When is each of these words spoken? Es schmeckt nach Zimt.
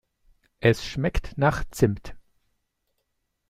Es 0.61 0.83
schmeckt 0.83 1.37
nach 1.37 1.63
Zimt. 1.69 2.15